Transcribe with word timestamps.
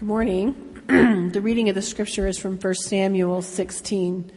Good 0.00 0.06
morning. 0.06 0.54
the 1.30 1.42
reading 1.42 1.68
of 1.68 1.74
the 1.74 1.82
scripture 1.82 2.26
is 2.26 2.38
from 2.38 2.56
1 2.56 2.74
Samuel 2.74 3.42
16, 3.42 4.32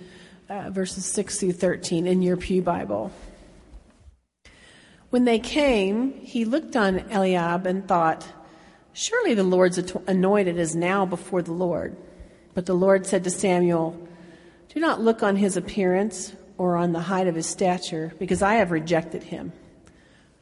uh, 0.50 0.70
verses 0.72 1.06
6 1.06 1.40
through 1.40 1.54
13 1.54 2.06
in 2.06 2.22
your 2.22 2.36
Pew 2.36 2.62
Bible. 2.62 3.14
When 5.10 5.24
they 5.24 5.40
came, 5.40 6.12
he 6.16 6.44
looked 6.44 6.76
on 6.76 7.10
Eliab 7.10 7.66
and 7.66 7.88
thought, 7.88 8.28
Surely 8.92 9.36
the 9.36 9.46
Lord's 9.46 9.78
anointed 10.06 10.58
is 10.58 10.76
now 10.76 11.06
before 11.06 11.42
the 11.42 11.54
Lord. 11.54 11.96
But 12.54 12.66
the 12.66 12.74
Lord 12.74 13.06
said 13.06 13.24
to 13.24 13.30
Samuel, 13.30 14.06
Do 14.74 14.82
not 14.82 15.00
look 15.00 15.24
on 15.24 15.38
his 15.38 15.56
appearance 15.56 16.36
or 16.58 16.76
on 16.76 16.92
the 16.92 17.00
height 17.00 17.28
of 17.28 17.36
his 17.36 17.48
stature, 17.48 18.12
because 18.20 18.42
I 18.42 18.56
have 18.56 18.72
rejected 18.72 19.24
him. 19.24 19.54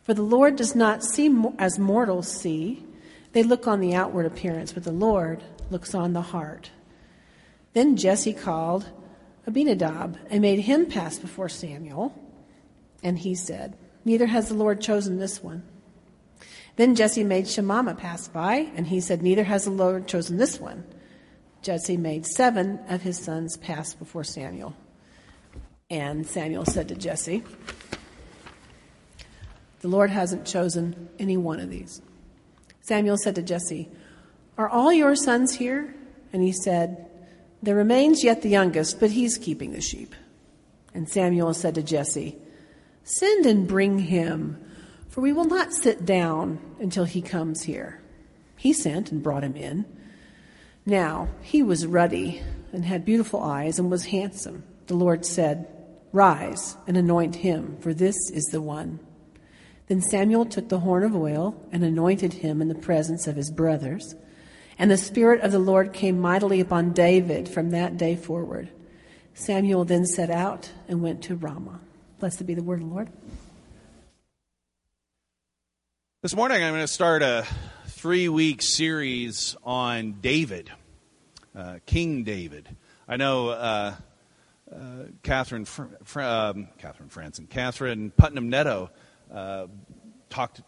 For 0.02 0.16
the 0.16 0.24
Lord 0.24 0.56
does 0.56 0.76
not 0.76 1.04
see 1.04 1.32
as 1.60 1.78
mortals 1.78 2.28
see. 2.28 2.88
They 3.34 3.44
look 3.44 3.68
on 3.68 3.80
the 3.80 3.96
outward 3.96 4.26
appearance, 4.26 4.74
but 4.74 4.84
the 4.84 4.92
Lord 4.92 5.44
looks 5.70 5.96
on 5.96 6.14
the 6.14 6.22
heart. 6.22 6.72
Then 7.74 7.96
Jesse 7.96 8.34
called 8.34 8.90
Abinadab 9.48 10.18
and 10.30 10.42
made 10.42 10.60
him 10.60 10.86
pass 10.86 11.18
before 11.18 11.50
Samuel. 11.50 12.14
And 13.04 13.20
he 13.20 13.36
said, 13.36 13.78
Neither 14.04 14.28
has 14.28 14.50
the 14.50 14.56
Lord 14.56 14.82
chosen 14.82 15.18
this 15.18 15.42
one. 15.42 15.64
Then 16.76 16.96
Jesse 16.96 17.24
made 17.24 17.48
Shemaiah 17.48 17.96
pass 17.96 18.28
by, 18.28 18.72
and 18.76 18.88
he 18.88 19.00
said, 19.00 19.22
Neither 19.22 19.44
has 19.44 19.66
the 19.66 19.72
Lord 19.72 20.08
chosen 20.08 20.38
this 20.38 20.60
one. 20.60 20.84
Jesse 21.62 21.98
made 21.98 22.26
seven 22.26 22.80
of 22.90 23.02
his 23.02 23.18
sons 23.18 23.58
pass 23.58 23.94
before 23.94 24.24
Samuel. 24.24 24.74
And 25.90 26.26
Samuel 26.26 26.66
said 26.66 26.88
to 26.88 26.96
Jesse, 26.96 27.44
The 29.82 29.88
Lord 29.88 30.10
hasn't 30.10 30.46
chosen 30.46 31.10
any 31.20 31.38
one 31.38 31.60
of 31.60 31.70
these. 31.70 32.02
Samuel 32.82 33.18
said 33.18 33.36
to 33.36 33.42
Jesse, 33.42 33.90
Are 34.58 34.70
all 34.70 34.92
your 34.92 35.16
sons 35.16 35.56
here? 35.56 35.94
And 36.34 36.44
he 36.44 36.52
said, 36.52 37.08
There 37.62 37.76
remains 37.76 38.24
yet 38.24 38.42
the 38.42 38.50
youngest, 38.50 39.00
but 39.00 39.12
he's 39.12 39.38
keeping 39.38 39.72
the 39.72 39.82
sheep. 39.82 40.16
And 40.94 41.08
Samuel 41.08 41.54
said 41.54 41.76
to 41.76 41.84
Jesse, 41.84 42.38
Send 43.04 43.46
and 43.46 43.68
bring 43.68 44.00
him, 44.00 44.64
for 45.10 45.22
we 45.22 45.34
will 45.34 45.46
not 45.46 45.74
sit 45.74 46.06
down 46.06 46.60
until 46.80 47.06
he 47.06 47.22
comes 47.22 47.64
here. 47.64 48.02
He 48.58 48.74
sent 48.74 49.12
and 49.12 49.24
brought 49.24 49.44
him 49.44 49.56
in. 49.56 49.86
Now 50.86 51.30
he 51.42 51.64
was 51.64 51.86
ruddy 51.86 52.42
and 52.72 52.86
had 52.86 53.06
beautiful 53.06 53.42
eyes 53.42 53.80
and 53.80 53.92
was 53.92 54.06
handsome. 54.06 54.64
The 54.88 54.96
Lord 54.96 55.26
said, 55.26 55.68
Rise 56.12 56.76
and 56.88 56.98
anoint 56.98 57.36
him, 57.36 57.78
for 57.80 57.94
this 57.94 58.16
is 58.32 58.46
the 58.46 58.62
one. 58.62 59.00
Then 59.92 60.02
Samuel 60.02 60.46
took 60.46 60.70
the 60.70 60.80
horn 60.80 61.04
of 61.04 61.14
oil 61.14 61.54
and 61.70 61.84
anointed 61.84 62.32
him 62.32 62.62
in 62.62 62.70
the 62.70 62.76
presence 62.76 63.28
of 63.28 63.36
his 63.36 63.52
brothers. 63.52 64.16
And 64.80 64.90
the 64.90 64.96
Spirit 64.96 65.42
of 65.42 65.52
the 65.52 65.60
Lord 65.60 65.92
came 65.92 66.18
mightily 66.18 66.62
upon 66.62 66.94
David 66.94 67.50
from 67.50 67.72
that 67.72 67.98
day 67.98 68.16
forward. 68.16 68.70
Samuel 69.34 69.84
then 69.84 70.06
set 70.06 70.30
out 70.30 70.72
and 70.88 71.02
went 71.02 71.22
to 71.24 71.36
Ramah. 71.36 71.82
Blessed 72.20 72.46
be 72.46 72.54
the 72.54 72.64
word 72.64 72.82
of 72.82 72.88
the 72.88 72.94
Lord. 72.94 73.10
This 76.22 76.38
morning 76.38 76.64
I'm 76.64 76.72
going 76.72 76.84
to 76.84 76.88
start 76.88 77.22
a 77.22 77.46
three 77.88 78.30
week 78.30 78.62
series 78.62 79.58
on 79.62 80.22
David, 80.22 80.72
uh, 81.54 81.80
King 81.86 82.24
David. 82.24 82.78
I 83.10 83.18
know 83.18 83.50
uh, 83.50 83.96
uh, 84.74 84.78
Catherine, 85.22 85.66
Fr- 85.66 85.84
Fr- 86.06 86.22
um, 86.22 86.70
Catherine 86.78 87.10
Franson, 87.10 87.50
Catherine 87.50 88.10
Putnam 88.12 88.48
Netto 88.48 88.90
uh, 89.34 89.68
talked, 90.30 90.62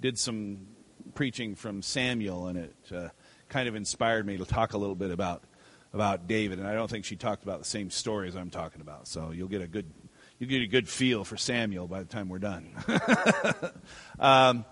did 0.00 0.18
some 0.18 0.66
preaching 1.14 1.54
from 1.54 1.82
Samuel, 1.82 2.48
and 2.48 2.58
it 2.58 2.74
uh, 2.94 3.08
kind 3.48 3.68
of 3.68 3.74
inspired 3.74 4.26
me 4.26 4.38
to 4.38 4.44
talk 4.44 4.72
a 4.72 4.78
little 4.78 4.94
bit 4.94 5.10
about 5.10 5.44
about 5.92 6.26
David. 6.26 6.58
And 6.58 6.66
I 6.66 6.74
don't 6.74 6.90
think 6.90 7.04
she 7.04 7.16
talked 7.16 7.42
about 7.42 7.58
the 7.58 7.66
same 7.66 7.90
stories 7.90 8.34
I'm 8.34 8.50
talking 8.50 8.80
about. 8.80 9.06
So 9.06 9.30
you'll 9.30 9.48
get 9.48 9.60
a 9.62 9.66
good 9.66 9.90
you 10.38 10.46
get 10.46 10.62
a 10.62 10.66
good 10.66 10.88
feel 10.88 11.24
for 11.24 11.36
Samuel 11.36 11.86
by 11.86 12.00
the 12.00 12.08
time 12.08 12.28
we're 12.28 12.38
done. 12.38 12.70
um, 14.18 14.64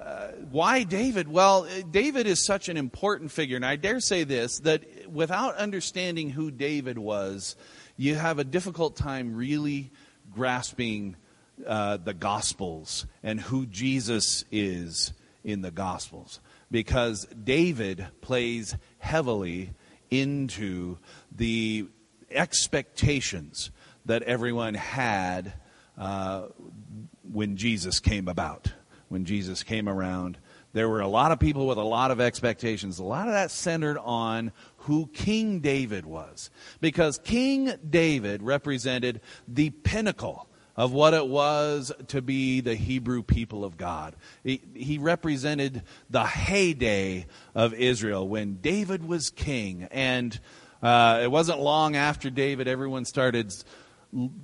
uh, 0.00 0.28
why 0.50 0.82
David? 0.82 1.28
Well, 1.28 1.68
David 1.90 2.26
is 2.26 2.44
such 2.44 2.68
an 2.68 2.76
important 2.76 3.30
figure, 3.30 3.54
and 3.54 3.64
I 3.64 3.76
dare 3.76 4.00
say 4.00 4.24
this 4.24 4.58
that 4.60 4.82
without 5.08 5.54
understanding 5.56 6.30
who 6.30 6.50
David 6.50 6.98
was, 6.98 7.54
you 7.96 8.16
have 8.16 8.40
a 8.40 8.44
difficult 8.44 8.96
time 8.96 9.36
really 9.36 9.92
grasping 10.32 11.16
uh, 11.66 11.96
the 11.98 12.14
Gospels 12.14 13.06
and 13.22 13.40
who 13.40 13.66
Jesus 13.66 14.44
is 14.50 15.12
in 15.44 15.62
the 15.62 15.70
Gospels. 15.70 16.40
Because 16.70 17.26
David 17.26 18.06
plays 18.20 18.76
heavily 18.98 19.74
into 20.10 20.98
the 21.34 21.86
expectations 22.30 23.70
that 24.04 24.22
everyone 24.22 24.74
had 24.74 25.54
uh, 25.98 26.46
when 27.30 27.56
Jesus 27.56 28.00
came 28.00 28.28
about. 28.28 28.72
When 29.08 29.24
Jesus 29.26 29.62
came 29.62 29.88
around, 29.88 30.38
there 30.72 30.88
were 30.88 31.00
a 31.00 31.08
lot 31.08 31.32
of 31.32 31.38
people 31.38 31.66
with 31.66 31.76
a 31.76 31.82
lot 31.82 32.10
of 32.10 32.20
expectations. 32.20 32.98
A 32.98 33.04
lot 33.04 33.26
of 33.26 33.34
that 33.34 33.50
centered 33.50 33.98
on 33.98 34.52
who 34.78 35.06
King 35.08 35.60
David 35.60 36.06
was. 36.06 36.50
Because 36.80 37.18
King 37.18 37.74
David 37.88 38.42
represented 38.42 39.20
the 39.46 39.70
pinnacle 39.70 40.48
of 40.76 40.92
what 40.92 41.14
it 41.14 41.26
was 41.26 41.92
to 42.08 42.22
be 42.22 42.60
the 42.60 42.74
Hebrew 42.74 43.22
people 43.22 43.64
of 43.64 43.76
God. 43.76 44.16
He, 44.42 44.62
he, 44.74 44.98
represented 44.98 45.82
the 46.08 46.24
heyday 46.24 47.26
of 47.54 47.74
Israel 47.74 48.26
when 48.26 48.56
David 48.56 49.06
was 49.06 49.30
king. 49.30 49.88
And 49.90 50.38
uh, 50.82 51.20
it 51.22 51.30
wasn't 51.30 51.60
long 51.60 51.96
after 51.96 52.30
David, 52.30 52.68
everyone 52.68 53.04
started 53.04 53.52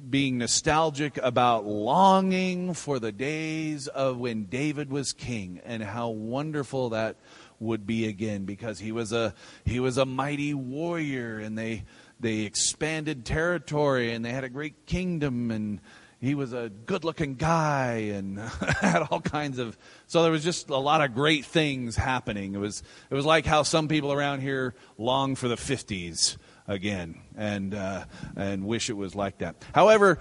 being 0.09 0.38
nostalgic 0.38 1.19
about 1.19 1.67
longing 1.67 2.72
for 2.72 2.99
the 2.99 3.12
days 3.12 3.87
of 3.87 4.17
when 4.17 4.44
David 4.44 4.91
was 4.91 5.12
king 5.12 5.61
and 5.65 5.83
how 5.83 6.09
wonderful 6.09 6.91
that 6.91 7.17
would 7.61 7.87
be 7.87 8.06
again 8.06 8.44
because 8.44 8.78
he 8.78 8.93
was 8.93 9.12
a 9.12 9.34
he 9.65 9.81
was 9.81 9.99
a 9.99 10.06
mighty 10.06 10.55
warrior 10.55 11.38
and 11.38 11.59
they 11.59 11.84
they 12.21 12.41
expanded 12.41 13.25
territory 13.25 14.12
and 14.12 14.25
they 14.25 14.31
had 14.31 14.44
a 14.44 14.49
great 14.49 14.87
kingdom 14.87 15.50
and 15.50 15.81
he 16.21 16.34
was 16.34 16.53
a 16.53 16.69
good 16.69 17.05
looking 17.05 17.34
guy 17.34 18.11
and 18.15 18.39
had 18.81 19.03
all 19.11 19.21
kinds 19.21 19.59
of 19.59 19.79
so 20.06 20.23
there 20.23 20.33
was 20.33 20.43
just 20.43 20.69
a 20.69 20.77
lot 20.77 21.01
of 21.01 21.15
great 21.15 21.45
things 21.45 21.97
happening. 21.97 22.55
It 22.55 22.59
was 22.59 22.83
it 23.11 23.15
was 23.15 23.25
like 23.25 23.47
how 23.47 23.62
some 23.62 23.89
people 23.89 24.12
around 24.12 24.41
here 24.41 24.75
long 24.97 25.37
for 25.37 25.49
the 25.49 25.56
50s 25.56 26.37
again 26.67 27.21
and 27.37 27.75
uh, 27.75 28.05
and 28.37 28.67
wish 28.67 28.91
it 28.91 28.97
was 28.97 29.15
like 29.15 29.39
that. 29.39 29.65
However 29.75 30.19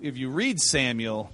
if 0.00 0.16
you 0.16 0.28
read 0.28 0.60
samuel 0.60 1.30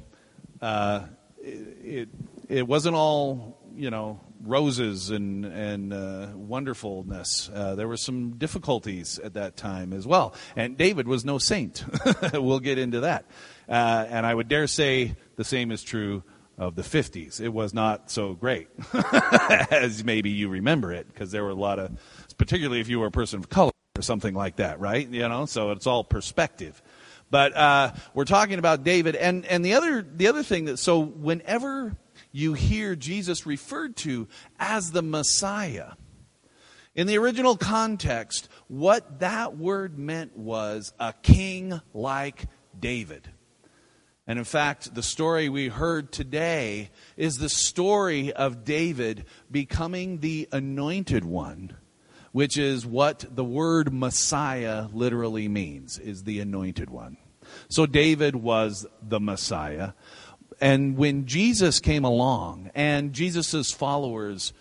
uh, 0.63 1.03
it, 1.43 1.77
it, 1.85 2.09
it 2.49 2.69
wasn't 2.69 2.97
all 2.97 3.59
you 3.77 3.91
know 3.91 4.21
roses 4.47 5.11
and 5.11 5.45
and 5.45 5.93
uh, 5.93 6.29
wonderfulness. 6.35 7.51
Uh, 7.53 7.75
there 7.75 7.89
were 7.89 7.97
some 7.97 8.33
difficulties 8.37 9.19
at 9.19 9.35
that 9.35 9.57
time 9.57 9.93
as 9.93 10.07
well, 10.07 10.35
and 10.57 10.77
David 10.77 11.09
was 11.09 11.25
no 11.25 11.39
saint. 11.39 11.85
we'll 12.33 12.61
get 12.61 12.79
into 12.79 13.01
that. 13.01 13.27
Uh, 13.69 14.07
and 14.09 14.27
I 14.27 14.35
would 14.35 14.49
dare 14.49 14.67
say 14.67 15.17
the 15.37 15.45
same 15.45 15.71
is 15.71 15.83
true 15.83 16.23
of 16.57 16.77
the 16.77 16.83
50s. 16.83 17.41
It 17.41 17.49
was 17.49 17.75
not 17.75 18.11
so 18.11 18.35
great 18.35 18.69
as 19.71 20.05
maybe 20.05 20.31
you 20.31 20.49
remember 20.49 20.93
it, 20.93 21.07
because 21.07 21.31
there 21.33 21.43
were 21.43 21.51
a 21.51 21.55
lot 21.55 21.79
of, 21.79 21.91
particularly 22.39 22.81
if 22.81 22.89
you 22.89 23.01
were 23.01 23.07
a 23.07 23.11
person 23.11 23.41
of 23.41 23.49
color 23.49 23.73
or 23.97 24.03
something 24.03 24.35
like 24.35 24.57
that, 24.57 24.81
right? 24.81 25.09
You 25.09 25.29
know, 25.29 25.47
so 25.47 25.71
it's 25.71 25.87
all 25.87 26.05
perspective. 26.05 26.81
But 27.31 27.57
uh, 27.57 27.93
we're 28.13 28.27
talking 28.27 28.59
about 28.59 28.85
David, 28.85 29.17
and 29.17 29.45
and 29.47 29.65
the 29.65 29.75
other 29.75 30.03
the 30.03 30.29
other 30.29 30.43
thing 30.43 30.67
that 30.67 30.77
so 30.77 31.01
whenever 31.01 31.97
you 32.35 32.53
hear 32.53 32.97
Jesus 32.97 33.47
referred 33.47 33.95
to 33.99 34.27
as 34.59 34.91
the 34.91 35.03
Messiah. 35.03 35.93
In 36.97 37.07
the 37.07 37.17
original 37.17 37.57
context, 37.57 38.49
what 38.67 39.21
that 39.21 39.57
word 39.57 39.97
meant 40.01 40.37
was 40.37 40.93
a 40.99 41.15
king 41.23 41.81
like 41.93 42.47
David. 42.79 43.31
And 44.27 44.37
in 44.37 44.45
fact, 44.45 44.97
the 44.97 45.03
story 45.03 45.49
we 45.49 45.69
heard 45.69 46.11
today 46.11 46.91
is 47.17 47.39
the 47.39 47.49
story 47.49 48.33
of 48.33 48.65
David 48.65 49.27
becoming 49.49 50.19
the 50.19 50.49
anointed 50.51 51.25
one, 51.25 51.77
which 52.33 52.59
is 52.59 52.85
what 52.85 53.25
the 53.31 53.45
word 53.45 53.95
Messiah 53.95 54.89
literally 54.93 55.47
means, 55.47 56.01
is 56.01 56.25
the 56.25 56.41
anointed 56.41 56.91
one. 56.91 57.17
So 57.69 57.87
David 57.87 58.35
was 58.35 58.87
the 59.01 59.21
Messiah. 59.21 59.93
And 60.65 60.97
when 60.97 61.27
Jesus 61.27 61.79
came 61.79 62.05
along 62.05 62.71
and 62.75 63.13
Jesus' 63.13 63.71
followers 63.71 64.55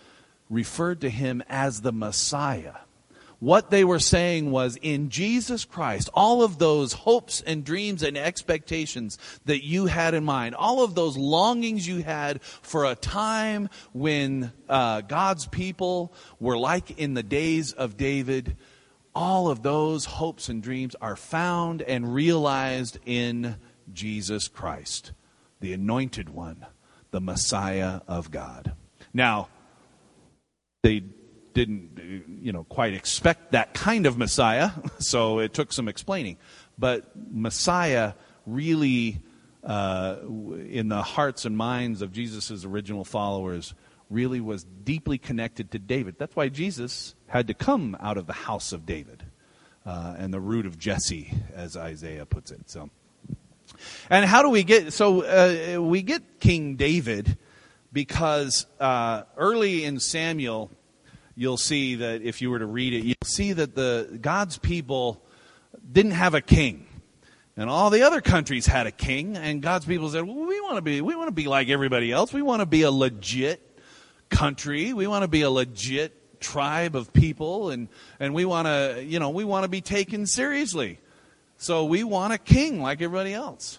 referred 0.50 1.00
to 1.00 1.08
him 1.08 1.42
as 1.48 1.80
the 1.80 1.92
Messiah, 1.92 2.74
What 3.44 3.70
they 3.70 3.84
were 3.84 3.98
saying 3.98 4.50
was 4.50 4.76
in 4.80 5.10
Jesus 5.10 5.66
Christ, 5.66 6.08
all 6.14 6.42
of 6.42 6.58
those 6.58 6.92
hopes 6.94 7.42
and 7.46 7.64
dreams 7.64 8.02
and 8.02 8.16
expectations 8.16 9.18
that 9.44 9.64
you 9.64 9.86
had 9.86 10.14
in 10.14 10.24
mind, 10.24 10.54
all 10.54 10.82
of 10.82 10.94
those 10.94 11.16
longings 11.16 11.86
you 11.86 12.02
had 12.02 12.42
for 12.42 12.86
a 12.86 12.94
time 12.94 13.68
when 13.92 14.52
uh, 14.68 15.02
God's 15.02 15.46
people 15.46 16.14
were 16.40 16.56
like 16.56 16.98
in 16.98 17.14
the 17.14 17.22
days 17.22 17.72
of 17.72 17.96
David, 17.96 18.56
all 19.14 19.48
of 19.48 19.62
those 19.62 20.04
hopes 20.06 20.48
and 20.48 20.62
dreams 20.62 20.96
are 21.02 21.16
found 21.16 21.82
and 21.82 22.14
realized 22.14 22.98
in 23.04 23.56
Jesus 23.92 24.48
Christ, 24.48 25.12
the 25.64 25.72
anointed 25.72 26.28
one, 26.28 26.66
the 27.10 27.22
Messiah 27.22 28.02
of 28.06 28.30
God. 28.30 28.74
Now, 29.14 29.48
they 30.82 31.02
didn't, 31.54 32.38
you 32.42 32.52
know, 32.52 32.64
quite 32.64 32.92
expect 32.92 33.52
that 33.52 33.72
kind 33.72 34.04
of 34.04 34.18
Messiah, 34.18 34.72
so 34.98 35.38
it 35.38 35.54
took 35.54 35.72
some 35.72 35.88
explaining. 35.88 36.36
But 36.76 37.10
Messiah 37.16 38.12
really, 38.44 39.22
uh, 39.62 40.16
in 40.68 40.90
the 40.90 41.00
hearts 41.00 41.46
and 41.46 41.56
minds 41.56 42.02
of 42.02 42.12
Jesus' 42.12 42.66
original 42.66 43.06
followers, 43.06 43.72
really 44.10 44.42
was 44.42 44.64
deeply 44.64 45.16
connected 45.16 45.70
to 45.70 45.78
David. 45.78 46.16
That's 46.18 46.36
why 46.36 46.50
Jesus 46.50 47.14
had 47.26 47.46
to 47.46 47.54
come 47.54 47.96
out 48.00 48.18
of 48.18 48.26
the 48.26 48.34
house 48.34 48.74
of 48.74 48.84
David 48.84 49.22
uh, 49.86 50.14
and 50.18 50.30
the 50.30 50.40
root 50.40 50.66
of 50.66 50.78
Jesse, 50.78 51.32
as 51.54 51.74
Isaiah 51.74 52.26
puts 52.26 52.50
it. 52.50 52.68
So, 52.68 52.90
and 54.10 54.24
how 54.24 54.42
do 54.42 54.50
we 54.50 54.64
get? 54.64 54.92
So 54.92 55.22
uh, 55.22 55.80
we 55.80 56.02
get 56.02 56.40
King 56.40 56.76
David 56.76 57.36
because 57.92 58.66
uh, 58.80 59.22
early 59.36 59.84
in 59.84 60.00
Samuel 60.00 60.70
you'll 61.36 61.56
see 61.56 61.96
that 61.96 62.22
if 62.22 62.40
you 62.40 62.50
were 62.50 62.58
to 62.58 62.66
read 62.66 62.92
it, 62.94 63.04
you'll 63.04 63.16
see 63.24 63.52
that 63.52 63.74
the 63.74 64.18
God's 64.20 64.58
people 64.58 65.22
didn't 65.90 66.12
have 66.12 66.34
a 66.34 66.40
king. 66.40 66.86
And 67.56 67.70
all 67.70 67.90
the 67.90 68.02
other 68.02 68.20
countries 68.20 68.66
had 68.66 68.86
a 68.88 68.90
king, 68.90 69.36
and 69.36 69.62
God's 69.62 69.84
people 69.84 70.08
said, 70.08 70.24
well, 70.24 70.34
we 70.34 70.60
want 70.60 70.76
to 70.76 70.82
be, 70.82 71.00
we 71.00 71.14
want 71.14 71.28
to 71.28 71.34
be 71.34 71.46
like 71.46 71.68
everybody 71.68 72.10
else. 72.10 72.32
We 72.32 72.42
want 72.42 72.60
to 72.60 72.66
be 72.66 72.82
a 72.82 72.90
legit 72.90 73.60
country. 74.28 74.92
We 74.92 75.06
want 75.06 75.22
to 75.22 75.28
be 75.28 75.42
a 75.42 75.50
legit 75.50 76.40
tribe 76.40 76.96
of 76.96 77.12
people, 77.12 77.70
and, 77.70 77.88
and 78.18 78.34
we 78.34 78.44
want 78.44 78.66
to, 78.66 79.04
you 79.06 79.20
know, 79.20 79.30
we 79.30 79.44
want 79.44 79.62
to 79.62 79.68
be 79.68 79.80
taken 79.80 80.26
seriously. 80.26 80.98
So 81.64 81.86
we 81.86 82.04
want 82.04 82.34
a 82.34 82.36
king 82.36 82.82
like 82.82 83.00
everybody 83.00 83.32
else. 83.32 83.78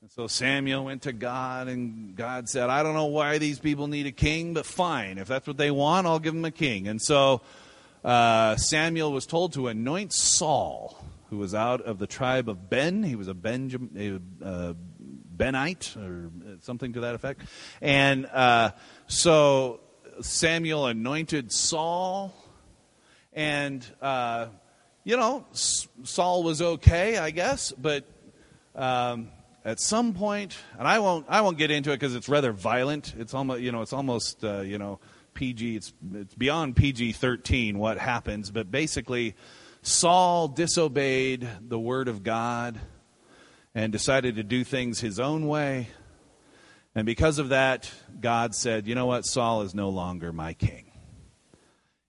And 0.00 0.08
so 0.08 0.28
Samuel 0.28 0.84
went 0.84 1.02
to 1.02 1.12
God, 1.12 1.66
and 1.66 2.14
God 2.14 2.48
said, 2.48 2.70
I 2.70 2.84
don't 2.84 2.94
know 2.94 3.06
why 3.06 3.38
these 3.38 3.58
people 3.58 3.88
need 3.88 4.06
a 4.06 4.12
king, 4.12 4.54
but 4.54 4.64
fine. 4.64 5.18
If 5.18 5.26
that's 5.26 5.48
what 5.48 5.56
they 5.56 5.72
want, 5.72 6.06
I'll 6.06 6.20
give 6.20 6.32
them 6.32 6.44
a 6.44 6.52
king. 6.52 6.86
And 6.86 7.02
so 7.02 7.40
uh, 8.04 8.54
Samuel 8.54 9.10
was 9.10 9.26
told 9.26 9.54
to 9.54 9.66
anoint 9.66 10.12
Saul, 10.12 10.96
who 11.28 11.38
was 11.38 11.56
out 11.56 11.80
of 11.80 11.98
the 11.98 12.06
tribe 12.06 12.48
of 12.48 12.70
Ben. 12.70 13.02
He 13.02 13.16
was 13.16 13.26
a, 13.26 13.34
Benjam, 13.34 13.90
a 13.98 14.46
uh, 14.46 14.74
Benite, 15.36 15.96
or 15.96 16.30
something 16.60 16.92
to 16.92 17.00
that 17.00 17.16
effect. 17.16 17.40
And 17.80 18.26
uh, 18.26 18.70
so 19.08 19.80
Samuel 20.20 20.86
anointed 20.86 21.50
Saul, 21.50 22.32
and, 23.32 23.84
uh, 24.00 24.46
you 25.06 25.16
know, 25.16 25.46
Saul 25.52 26.42
was 26.42 26.60
okay, 26.60 27.16
I 27.16 27.30
guess, 27.30 27.72
but. 27.72 28.04
Um, 28.74 29.30
at 29.64 29.80
some 29.80 30.14
point, 30.14 30.56
and 30.78 30.86
I 30.86 31.00
won't 31.00 31.26
I 31.28 31.40
won't 31.40 31.58
get 31.58 31.72
into 31.72 31.90
it 31.90 31.96
because 31.96 32.14
it's 32.14 32.28
rather 32.28 32.52
violent. 32.52 33.14
It's 33.18 33.34
almost 33.34 33.60
you 33.62 33.72
know 33.72 33.82
it's 33.82 33.92
almost 33.92 34.44
uh, 34.44 34.60
you 34.60 34.78
know 34.78 35.00
PG. 35.34 35.74
It's 35.74 35.92
it's 36.14 36.36
beyond 36.36 36.76
PG 36.76 37.12
thirteen 37.14 37.76
what 37.76 37.98
happens, 37.98 38.52
but 38.52 38.70
basically, 38.70 39.34
Saul 39.82 40.46
disobeyed 40.46 41.48
the 41.60 41.80
word 41.80 42.06
of 42.06 42.22
God 42.22 42.78
and 43.74 43.90
decided 43.90 44.36
to 44.36 44.44
do 44.44 44.62
things 44.62 45.00
his 45.00 45.18
own 45.18 45.48
way. 45.48 45.88
And 46.94 47.04
because 47.04 47.40
of 47.40 47.48
that, 47.48 47.90
God 48.20 48.54
said, 48.54 48.86
"You 48.86 48.94
know 48.94 49.06
what? 49.06 49.22
Saul 49.22 49.62
is 49.62 49.74
no 49.74 49.88
longer 49.88 50.32
my 50.32 50.52
king." 50.52 50.92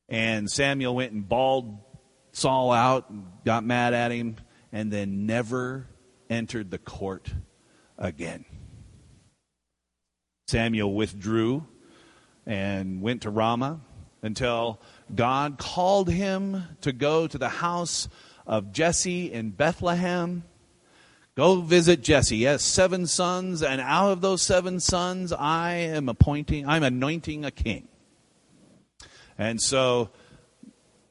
And 0.09 0.47
Samuel 0.47 0.95
went 0.95 1.11
and 1.11 1.27
bawled 1.27 1.79
Saul 2.37 2.71
out, 2.71 3.11
got 3.45 3.63
mad 3.63 3.95
at 3.95 4.11
him, 4.11 4.35
and 4.71 4.93
then 4.93 5.25
never 5.25 5.87
entered 6.29 6.69
the 6.69 6.77
court 6.77 7.33
again. 7.97 8.45
Samuel 10.47 10.93
withdrew 10.93 11.65
and 12.45 13.01
went 13.01 13.23
to 13.23 13.31
Ramah 13.31 13.81
until 14.21 14.79
God 15.15 15.57
called 15.57 16.11
him 16.11 16.61
to 16.81 16.91
go 16.93 17.25
to 17.25 17.39
the 17.39 17.49
house 17.49 18.07
of 18.45 18.71
Jesse 18.71 19.33
in 19.33 19.49
Bethlehem. 19.49 20.43
Go 21.33 21.61
visit 21.61 22.03
Jesse. 22.03 22.37
He 22.37 22.43
has 22.43 22.61
seven 22.61 23.07
sons, 23.07 23.63
and 23.63 23.81
out 23.81 24.11
of 24.11 24.21
those 24.21 24.43
seven 24.43 24.79
sons, 24.79 25.33
I 25.33 25.73
am 25.73 26.07
appointing, 26.07 26.67
I'm 26.67 26.83
anointing 26.83 27.45
a 27.45 27.51
king. 27.51 27.87
And 29.39 29.59
so 29.59 30.11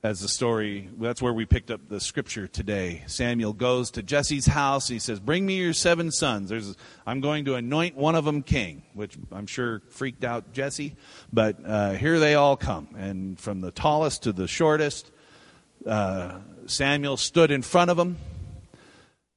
as 0.06 0.20
the 0.20 0.28
story, 0.28 0.88
that's 0.98 1.20
where 1.20 1.32
we 1.32 1.44
picked 1.44 1.68
up 1.68 1.80
the 1.88 1.98
scripture 1.98 2.46
today. 2.46 3.02
Samuel 3.08 3.52
goes 3.52 3.90
to 3.90 4.04
Jesse's 4.04 4.46
house. 4.46 4.86
He 4.86 5.00
says, 5.00 5.18
Bring 5.18 5.44
me 5.44 5.56
your 5.56 5.72
seven 5.72 6.12
sons. 6.12 6.48
There's, 6.48 6.76
I'm 7.04 7.20
going 7.20 7.46
to 7.46 7.56
anoint 7.56 7.96
one 7.96 8.14
of 8.14 8.24
them 8.24 8.44
king, 8.44 8.84
which 8.94 9.18
I'm 9.32 9.48
sure 9.48 9.82
freaked 9.88 10.22
out 10.22 10.52
Jesse. 10.52 10.94
But 11.32 11.56
uh, 11.66 11.94
here 11.94 12.20
they 12.20 12.36
all 12.36 12.56
come. 12.56 12.88
And 12.96 13.38
from 13.38 13.60
the 13.60 13.72
tallest 13.72 14.22
to 14.22 14.32
the 14.32 14.46
shortest, 14.46 15.10
uh, 15.84 16.38
Samuel 16.66 17.16
stood 17.16 17.50
in 17.50 17.62
front 17.62 17.90
of 17.90 17.96
them. 17.96 18.16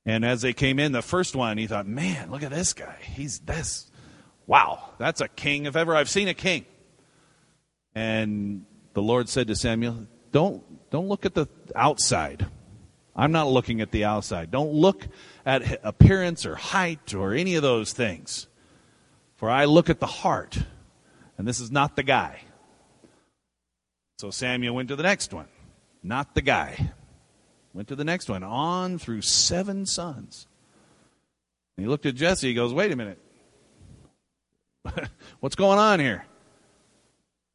And 0.06 0.24
as 0.24 0.44
they 0.44 0.54
came 0.54 0.78
in, 0.78 0.92
the 0.92 1.02
first 1.02 1.36
one, 1.36 1.58
he 1.58 1.66
thought, 1.66 1.88
Man, 1.88 2.30
look 2.30 2.44
at 2.44 2.52
this 2.52 2.74
guy. 2.74 2.98
He's 3.02 3.40
this. 3.40 3.90
Wow, 4.46 4.92
that's 5.00 5.20
a 5.20 5.28
king 5.28 5.66
if 5.66 5.76
ever 5.76 5.96
I've 5.96 6.10
seen 6.10 6.28
a 6.28 6.36
king. 6.36 6.66
And 7.96 8.66
the 8.94 9.02
Lord 9.02 9.30
said 9.30 9.48
to 9.48 9.56
Samuel, 9.56 10.06
don't, 10.32 10.64
don't 10.90 11.08
look 11.08 11.26
at 11.26 11.34
the 11.34 11.48
outside. 11.76 12.46
I'm 13.16 13.32
not 13.32 13.50
looking 13.50 13.82
at 13.82 13.92
the 13.92 14.06
outside. 14.06 14.52
Don't 14.52 14.72
look 14.72 15.08
at 15.46 15.82
appearance 15.84 16.46
or 16.46 16.56
height 16.56 17.14
or 17.14 17.34
any 17.34 17.56
of 17.56 17.62
those 17.62 17.92
things. 17.92 18.48
For 19.36 19.50
I 19.50 19.66
look 19.66 19.90
at 19.90 20.00
the 20.00 20.08
heart. 20.08 20.58
And 21.38 21.48
this 21.48 21.60
is 21.60 21.72
not 21.72 21.96
the 21.96 22.04
guy. 22.04 22.42
So 24.20 24.32
Samuel 24.32 24.76
went 24.76 24.90
to 24.90 24.96
the 24.96 25.04
next 25.04 25.34
one. 25.34 25.48
Not 26.04 26.36
the 26.36 26.42
guy. 26.42 26.92
Went 27.74 27.88
to 27.90 27.96
the 27.96 28.04
next 28.04 28.30
one. 28.30 28.44
On 28.44 28.98
through 28.98 29.22
seven 29.22 29.86
sons. 29.86 30.48
And 31.78 31.86
he 31.86 31.90
looked 31.90 32.06
at 32.06 32.16
Jesse. 32.16 32.48
He 32.50 32.54
goes, 32.54 32.74
Wait 32.74 32.92
a 32.92 32.96
minute. 32.96 33.20
What's 35.40 35.56
going 35.56 35.80
on 35.80 36.00
here? 36.00 36.26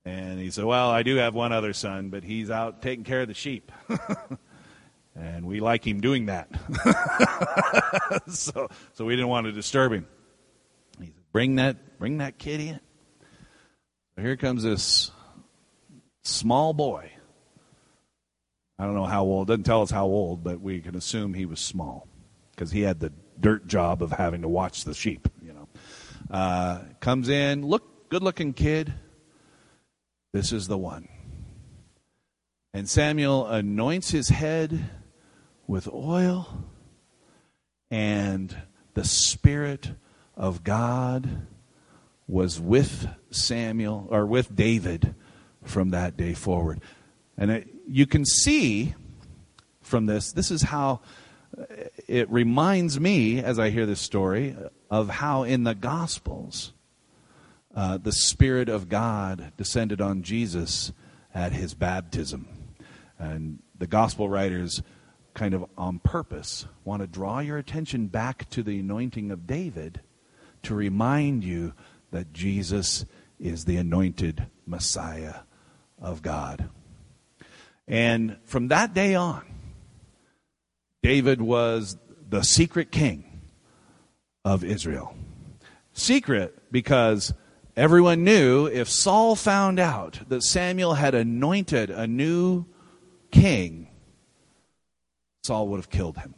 And 0.05 0.39
he 0.39 0.51
said, 0.51 0.65
Well, 0.65 0.91
I 0.91 1.03
do 1.03 1.17
have 1.17 1.35
one 1.35 1.53
other 1.53 1.73
son, 1.73 2.11
but 2.11 2.25
he's 2.25 2.51
out 2.51 2.83
taking 2.83 3.05
care 3.05 3.23
of 3.23 3.29
the 3.29 3.35
sheep. 3.35 3.73
and 5.17 5.47
we 5.47 5.61
like 5.61 5.87
him 5.87 6.01
doing 6.01 6.27
that. 6.27 6.49
so, 8.29 8.69
so 8.93 9.05
we 9.05 9.17
didn't 9.17 9.29
want 9.29 9.47
to 9.47 9.53
disturb 9.53 9.93
him. 9.93 10.07
He 10.99 11.07
said, 11.07 11.15
Bring 11.33 11.57
that, 11.57 11.99
bring 11.99 12.19
that 12.19 12.39
kid 12.39 12.61
in. 12.61 12.81
Here 14.21 14.37
comes 14.37 14.63
this 14.63 15.11
small 16.23 16.73
boy. 16.73 17.11
I 18.79 18.85
don't 18.85 18.95
know 18.95 19.07
how 19.07 19.25
old, 19.25 19.49
doesn't 19.49 19.65
tell 19.65 19.83
us 19.83 19.91
how 19.91 20.07
old, 20.07 20.45
but 20.45 20.61
we 20.61 20.81
can 20.81 20.97
assume 20.97 21.33
he 21.33 21.47
was 21.47 21.61
small 21.61 22.07
because 22.51 22.71
he 22.71 22.83
had 22.83 23.01
the 23.01 23.13
dirt 23.41 23.67
job 23.67 24.03
of 24.03 24.13
having 24.13 24.43
to 24.43 24.49
watch 24.49 24.85
the 24.85 24.95
sheep, 24.95 25.29
you 25.43 25.53
know. 25.53 25.69
Uh, 26.31 26.81
comes 27.01 27.29
in, 27.29 27.65
look, 27.65 28.09
good 28.09 28.23
looking 28.23 28.53
kid 28.53 28.93
this 30.35 30.53
is 30.53 30.67
the 30.67 30.77
one. 30.77 31.09
And 32.75 32.89
Samuel 32.89 33.47
anoints 33.47 34.11
his 34.11 34.31
head 34.31 34.91
with 35.69 35.87
oil, 35.87 36.65
and 37.89 38.55
the 38.95 39.05
Spirit 39.05 39.93
of 40.37 40.65
God 40.65 41.47
was 42.27 42.61
with 42.61 43.07
Samuel, 43.31 44.09
or 44.11 44.27
with 44.27 44.57
David 44.57 45.15
from 45.63 45.91
that 45.91 46.17
day 46.17 46.35
forward. 46.35 46.81
And 47.39 47.53
it, 47.53 47.69
you 47.87 48.05
can 48.05 48.25
see 48.25 48.97
from 49.83 50.07
this, 50.07 50.33
this 50.33 50.51
is 50.51 50.63
how 50.63 51.01
it 52.09 52.29
reminds 52.29 52.99
me, 52.99 53.39
as 53.39 53.61
I 53.61 53.71
hear 53.71 53.87
this 53.87 54.01
story, 54.01 54.57
of 54.91 55.09
how 55.09 55.45
in 55.45 55.63
the 55.63 55.77
Gospels, 55.77 56.73
uh, 57.75 57.99
the 57.99 58.13
Spirit 58.13 58.69
of 58.69 58.89
God 58.89 59.53
descended 59.57 60.01
on 60.01 60.23
Jesus 60.23 60.93
at 61.35 61.53
his 61.53 61.75
baptism. 61.75 62.49
And 63.19 63.63
the 63.77 63.87
gospel 63.87 64.29
writers, 64.29 64.83
kind 65.35 65.55
of 65.55 65.65
on 65.77 65.99
purpose, 65.99 66.67
want 66.85 67.03
to 67.03 67.07
draw 67.07 67.41
your 67.41 67.59
attention 67.59 68.07
back 68.07 68.49
to 68.51 68.63
the 68.63 68.79
anointing 68.79 69.31
of 69.31 69.47
David 69.47 70.01
to 70.63 70.75
remind 70.75 71.45
you 71.45 71.75
that 72.11 72.33
Jesus 72.33 73.05
is 73.41 73.65
the 73.65 73.77
anointed 73.77 74.47
Messiah 74.67 75.41
of 76.01 76.23
God. 76.23 76.69
And 77.87 78.39
from 78.45 78.69
that 78.69 78.95
day 78.95 79.15
on, 79.15 79.45
David 81.03 81.43
was 81.43 81.99
the 82.29 82.43
secret 82.43 82.91
king 82.91 83.43
of 84.45 84.65
Israel. 84.65 85.15
Secret 85.93 86.57
because 86.73 87.35
everyone 87.77 88.25
knew 88.25 88.67
if 88.67 88.89
Saul 88.89 89.37
found 89.37 89.79
out 89.79 90.21
that 90.29 90.43
Samuel 90.43 90.95
had 90.95 91.15
anointed 91.15 91.91
a 91.91 92.07
new 92.07 92.67
king, 93.31 93.89
Saul 95.43 95.69
would 95.69 95.79
have 95.79 95.91
killed 95.91 96.19
him. 96.19 96.35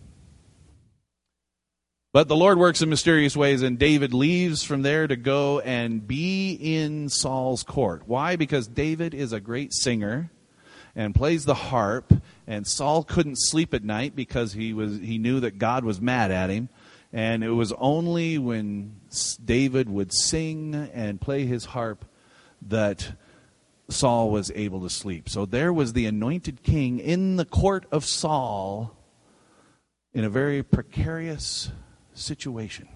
But 2.13 2.29
the 2.29 2.37
Lord 2.37 2.59
works 2.59 2.81
in 2.81 2.89
mysterious 2.89 3.37
ways, 3.37 3.61
and 3.61 3.79
David 3.79 4.15
leaves 4.15 4.63
from 4.63 4.81
there 4.81 5.07
to 5.07 5.17
go 5.17 5.61
and 5.61 6.09
be 6.09 6.53
in 6.53 7.11
Saul's 7.11 7.63
court. 7.63 8.05
Why? 8.07 8.37
Because 8.37 8.67
David 8.67 9.13
is 9.13 9.35
a 9.35 9.41
great 9.41 9.75
singer 9.75 10.31
and 10.95 11.15
plays 11.15 11.45
the 11.45 11.53
harp, 11.53 12.15
and 12.47 12.67
Saul 12.67 13.05
couldn't 13.05 13.37
sleep 13.37 13.75
at 13.75 13.85
night 13.85 14.17
because 14.17 14.55
he 14.55 14.73
was 14.73 14.99
he 14.99 15.19
knew 15.19 15.41
that 15.41 15.59
God 15.59 15.85
was 15.85 16.01
mad 16.01 16.31
at 16.31 16.49
him. 16.49 16.71
And 17.17 17.43
it 17.43 17.53
was 17.53 17.73
only 17.79 18.37
when 18.37 19.01
David 19.43 19.89
would 19.89 20.13
sing 20.13 20.75
and 20.75 21.19
play 21.19 21.47
his 21.47 21.65
harp 21.65 22.05
that 22.69 23.13
Saul 23.89 24.31
was 24.31 24.53
able 24.55 24.83
to 24.83 24.91
sleep. 24.91 25.31
So 25.31 25.47
there 25.47 25.73
was 25.73 25.95
the 25.95 26.05
anointed 26.05 26.63
king 26.63 26.99
in 26.99 27.37
the 27.37 27.47
court 27.47 27.87
of 27.91 28.05
Saul 28.05 28.95
in 30.13 30.25
a 30.25 30.29
very 30.29 30.63
precarious 30.63 31.73
situation. 32.13 32.87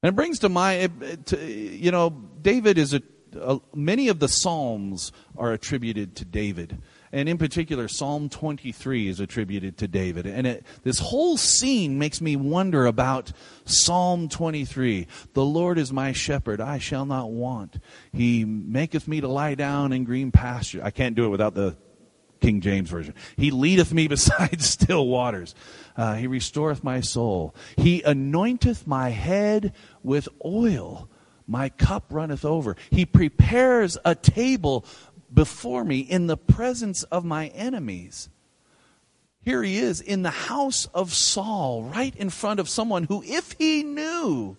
And 0.00 0.10
it 0.10 0.14
brings 0.14 0.38
to 0.38 0.48
mind, 0.48 1.26
you 1.32 1.90
know, 1.90 2.10
David 2.10 2.78
is 2.78 2.94
a, 2.94 3.02
a, 3.40 3.58
many 3.74 4.06
of 4.06 4.20
the 4.20 4.28
Psalms 4.28 5.10
are 5.36 5.52
attributed 5.52 6.14
to 6.14 6.24
David. 6.24 6.80
And 7.14 7.28
in 7.28 7.38
particular, 7.38 7.86
Psalm 7.86 8.28
23 8.28 9.06
is 9.06 9.20
attributed 9.20 9.78
to 9.78 9.86
David. 9.86 10.26
And 10.26 10.48
it, 10.48 10.66
this 10.82 10.98
whole 10.98 11.36
scene 11.36 11.96
makes 11.96 12.20
me 12.20 12.34
wonder 12.34 12.86
about 12.86 13.30
Psalm 13.64 14.28
23. 14.28 15.06
The 15.32 15.44
Lord 15.44 15.78
is 15.78 15.92
my 15.92 16.10
shepherd, 16.10 16.60
I 16.60 16.78
shall 16.78 17.06
not 17.06 17.30
want. 17.30 17.78
He 18.12 18.44
maketh 18.44 19.06
me 19.06 19.20
to 19.20 19.28
lie 19.28 19.54
down 19.54 19.92
in 19.92 20.02
green 20.02 20.32
pasture. 20.32 20.80
I 20.82 20.90
can't 20.90 21.14
do 21.14 21.26
it 21.26 21.28
without 21.28 21.54
the 21.54 21.76
King 22.40 22.60
James 22.60 22.90
Version. 22.90 23.14
He 23.36 23.52
leadeth 23.52 23.92
me 23.92 24.08
beside 24.08 24.60
still 24.60 25.06
waters. 25.06 25.54
Uh, 25.96 26.16
he 26.16 26.26
restoreth 26.26 26.82
my 26.82 27.00
soul. 27.00 27.54
He 27.76 28.02
anointeth 28.02 28.88
my 28.88 29.10
head 29.10 29.72
with 30.02 30.28
oil. 30.44 31.08
My 31.46 31.68
cup 31.68 32.06
runneth 32.10 32.44
over. 32.44 32.74
He 32.90 33.06
prepares 33.06 33.98
a 34.04 34.16
table 34.16 34.84
before 35.34 35.84
me 35.84 35.98
in 35.98 36.28
the 36.28 36.36
presence 36.36 37.02
of 37.04 37.24
my 37.24 37.48
enemies. 37.48 38.28
Here 39.42 39.62
he 39.62 39.76
is 39.76 40.00
in 40.00 40.22
the 40.22 40.30
house 40.30 40.86
of 40.94 41.12
Saul, 41.12 41.82
right 41.82 42.14
in 42.16 42.30
front 42.30 42.60
of 42.60 42.68
someone 42.68 43.04
who, 43.04 43.22
if 43.26 43.52
he 43.58 43.82
knew 43.82 44.56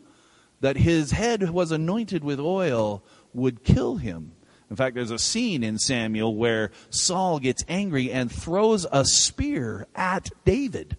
that 0.62 0.77
his 0.77 1.12
head 1.12 1.50
was 1.50 1.72
anointed 1.72 2.24
with 2.24 2.39
oil, 2.39 3.03
would 3.34 3.63
kill 3.63 3.96
him. 3.96 4.34
In 4.70 4.75
fact, 4.75 4.96
there's 4.96 5.12
a 5.12 5.20
scene 5.20 5.63
in 5.63 5.79
Samuel 5.79 6.36
where 6.36 6.72
Saul 6.89 7.39
gets 7.39 7.63
angry 7.67 8.12
and 8.12 8.32
throws 8.32 8.86
a 8.91 9.05
spear 9.05 9.88
at 9.96 10.29
David. 10.44 10.98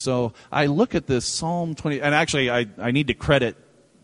So 0.00 0.34
I 0.52 0.66
look 0.66 0.94
at 0.94 1.06
this 1.06 1.26
Psalm 1.26 1.74
20, 1.74 2.00
and 2.00 2.14
actually, 2.14 2.50
I, 2.50 2.66
I 2.78 2.90
need 2.90 3.06
to 3.08 3.14
credit 3.14 3.56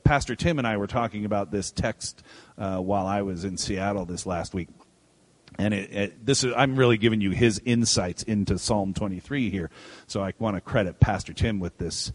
Pastor 0.04 0.35
Tim 0.35 0.59
and 0.59 0.66
I 0.66 0.76
were 0.76 0.87
talking 0.87 1.25
about 1.25 1.50
this 1.50 1.71
text 1.71 2.25
uh, 2.61 2.79
while 2.79 3.07
I 3.07 3.23
was 3.23 3.45
in 3.45 3.57
Seattle 3.57 4.05
this 4.05 4.26
last 4.26 4.55
week. 4.55 4.69
And 5.59 5.75
it, 5.75 5.93
it, 5.93 6.26
this 6.26 6.45
is, 6.45 6.52
I'm 6.57 6.76
really 6.76 6.99
giving 6.99 7.21
you 7.21 7.31
his 7.31 7.61
insights 7.64 8.23
into 8.23 8.59
Psalm 8.59 8.95
23 8.95 9.50
here. 9.50 9.71
So 10.07 10.23
I 10.23 10.33
want 10.38 10.57
to 10.57 10.61
credit 10.61 11.00
Pastor 11.00 11.33
Tim 11.33 11.59
with 11.59 11.79
this 11.79 12.12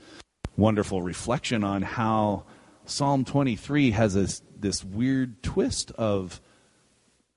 wonderful 0.55 1.01
reflection 1.01 1.63
on 1.63 1.81
how 1.81 2.45
Psalm 2.85 3.25
23 3.25 3.91
has 3.91 4.13
this, 4.13 4.41
this 4.57 4.83
weird 4.83 5.43
twist 5.43 5.91
of, 5.91 6.39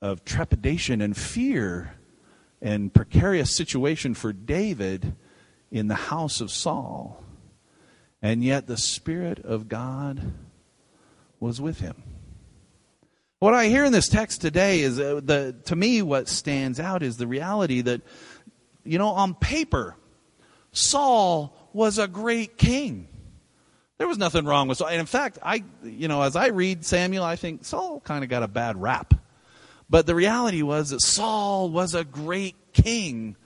of 0.01 0.25
trepidation 0.25 1.01
and 1.01 1.17
fear 1.17 1.95
and 2.61 2.93
precarious 2.93 3.57
situation 3.57 4.15
for 4.15 4.33
David 4.33 5.17
in 5.71 5.89
the 5.89 5.95
house 5.95 6.41
of 6.41 6.51
Saul. 6.51 7.23
And 8.21 8.45
yet 8.45 8.67
the 8.67 8.77
Spirit 8.77 9.39
of 9.41 9.69
God 9.69 10.33
was 11.41 11.61
with 11.61 11.81
him. 11.81 12.03
What 13.41 13.55
I 13.55 13.69
hear 13.69 13.85
in 13.85 13.93
this 13.93 14.09
text 14.09 14.41
today 14.41 14.81
is 14.81 14.99
uh, 14.99 15.21
the, 15.23 15.55
to 15.67 15.77
me, 15.77 16.03
what 16.03 16.29
stands 16.29 16.81
out 16.81 17.05
is 17.05 17.19
the 17.19 17.29
reality 17.29 17.83
that, 17.83 18.01
you 18.83 18.99
know, 18.99 19.11
on 19.11 19.35
paper, 19.37 19.95
Saul 20.73 21.55
was 21.73 21.99
a 21.99 22.09
great 22.09 22.59
king. 22.59 23.07
There 23.99 24.09
was 24.09 24.19
nothing 24.19 24.45
wrong 24.45 24.67
with 24.67 24.79
Saul. 24.79 24.89
And 24.89 24.99
in 24.99 25.07
fact, 25.07 25.39
I, 25.41 25.63
you 25.85 26.09
know, 26.09 26.23
as 26.23 26.35
I 26.35 26.49
read 26.49 26.85
Samuel, 26.85 27.23
I 27.23 27.37
think 27.37 27.65
Saul 27.65 28.01
kind 28.01 28.25
of 28.25 28.31
got 28.31 28.43
a 28.43 28.49
bad 28.49 28.81
rap. 28.81 29.15
But 29.89 30.07
the 30.07 30.17
reality 30.17 30.63
was 30.63 30.91
that 30.91 31.01
Saul 31.01 31.71
was 31.71 31.95
a 31.95 32.03
great 32.03 32.57
king 32.73 33.37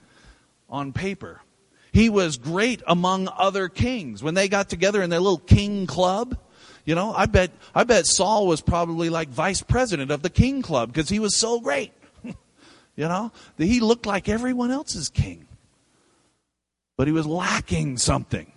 on 0.69 0.91
paper. 0.91 1.39
He 1.91 2.09
was 2.09 2.37
great 2.37 2.81
among 2.87 3.29
other 3.31 3.69
kings. 3.69 4.23
When 4.23 4.33
they 4.33 4.47
got 4.47 4.69
together 4.69 5.03
in 5.03 5.11
their 5.11 5.19
little 5.19 5.37
king 5.37 5.85
club, 5.85 6.35
you 6.85 6.95
know, 6.95 7.13
I 7.13 7.25
bet, 7.25 7.51
I 7.73 7.83
bet 7.83 8.05
Saul 8.05 8.47
was 8.47 8.61
probably 8.61 9.09
like 9.09 9.29
vice 9.29 9.61
president 9.61 10.11
of 10.11 10.21
the 10.21 10.29
king 10.29 10.61
club 10.61 10.91
because 10.91 11.09
he 11.09 11.19
was 11.19 11.35
so 11.35 11.59
great. 11.59 11.93
you 12.23 12.33
know, 12.97 13.31
he 13.57 13.79
looked 13.79 14.05
like 14.05 14.27
everyone 14.27 14.71
else's 14.71 15.09
king. 15.09 15.47
But 16.97 17.07
he 17.07 17.13
was 17.13 17.25
lacking 17.25 17.97
something. 17.97 18.51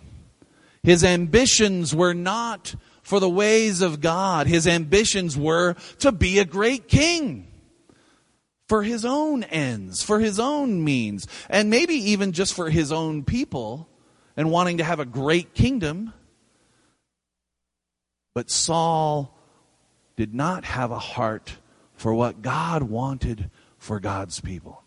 His 0.83 1.03
ambitions 1.03 1.95
were 1.95 2.13
not 2.13 2.75
for 3.01 3.19
the 3.19 3.29
ways 3.29 3.81
of 3.81 4.01
God. 4.01 4.47
His 4.47 4.67
ambitions 4.67 5.35
were 5.35 5.75
to 5.99 6.11
be 6.11 6.39
a 6.39 6.45
great 6.45 6.87
king 6.87 7.47
for 8.67 8.83
his 8.83 9.05
own 9.05 9.43
ends, 9.45 10.03
for 10.03 10.19
his 10.19 10.39
own 10.39 10.83
means, 10.83 11.25
and 11.49 11.69
maybe 11.69 11.93
even 11.93 12.33
just 12.33 12.53
for 12.53 12.69
his 12.69 12.91
own 12.91 13.23
people 13.23 13.87
and 14.35 14.51
wanting 14.51 14.77
to 14.77 14.83
have 14.83 14.99
a 14.99 15.05
great 15.05 15.53
kingdom. 15.53 16.13
But 18.37 18.51
Saul 18.51 19.35
did 20.15 20.35
not 20.35 20.63
have 20.63 20.91
a 20.91 20.99
heart 20.99 21.57
for 21.95 22.13
what 22.13 22.43
God 22.43 22.83
wanted 22.83 23.49
for 23.79 23.99
God's 23.99 24.39
people. 24.41 24.83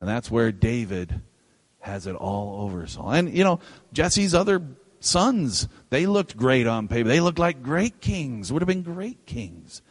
And 0.00 0.08
that's 0.08 0.30
where 0.30 0.52
David 0.52 1.20
has 1.80 2.06
it 2.06 2.14
all 2.14 2.62
over 2.62 2.86
Saul. 2.86 3.10
And, 3.10 3.36
you 3.36 3.42
know, 3.42 3.58
Jesse's 3.92 4.36
other 4.36 4.62
sons, 5.00 5.66
they 5.90 6.06
looked 6.06 6.36
great 6.36 6.68
on 6.68 6.86
paper. 6.86 7.08
They 7.08 7.18
looked 7.18 7.40
like 7.40 7.60
great 7.60 8.00
kings, 8.00 8.52
would 8.52 8.62
have 8.62 8.68
been 8.68 8.84
great 8.84 9.26
kings. 9.26 9.82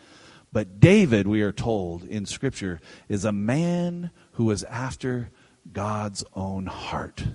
But 0.54 0.80
David, 0.80 1.28
we 1.28 1.42
are 1.42 1.52
told 1.52 2.06
in 2.06 2.26
Scripture, 2.26 2.80
is 3.10 3.26
a 3.26 3.34
man 3.34 4.10
who 4.32 4.46
was 4.46 4.64
after 4.64 5.32
God's 5.74 6.24
own 6.34 6.68
heart. 6.68 7.26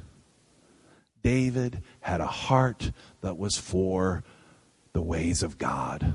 David 1.22 1.82
had 2.00 2.22
a 2.22 2.26
heart 2.26 2.92
that 3.20 3.36
was 3.36 3.58
for 3.58 4.24
the 4.92 5.02
ways 5.02 5.42
of 5.42 5.58
God. 5.58 6.14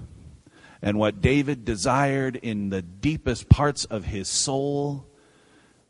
And 0.82 1.00
what 1.00 1.22
David 1.22 1.66
desired 1.66 2.36
in 2.36 2.70
the 2.70 2.82
deepest 2.82 3.50
parts 3.50 3.86
of 3.86 4.06
his 4.06 4.28
soul 4.28 5.08